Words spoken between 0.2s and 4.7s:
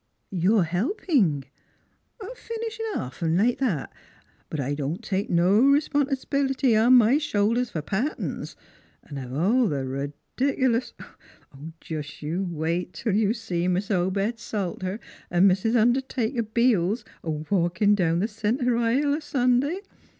"You are helping?"" Finishin' off 'n' like that. But